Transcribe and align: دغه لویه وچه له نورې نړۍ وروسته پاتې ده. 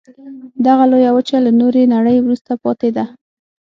دغه 0.65 0.83
لویه 0.91 1.11
وچه 1.13 1.37
له 1.45 1.51
نورې 1.61 1.91
نړۍ 1.95 2.17
وروسته 2.21 2.51
پاتې 2.63 2.89
ده. 2.95 3.05